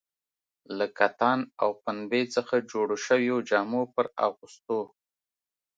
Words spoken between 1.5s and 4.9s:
او پنبې څخه جوړو شویو جامو پر اغوستو.